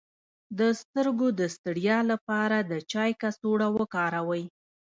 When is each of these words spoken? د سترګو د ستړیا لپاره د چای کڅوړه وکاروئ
د 0.59 0.61
سترګو 0.81 1.27
د 1.39 1.41
ستړیا 1.55 1.97
لپاره 2.11 2.57
د 2.71 2.73
چای 2.91 3.11
کڅوړه 3.21 3.67
وکاروئ 3.77 4.43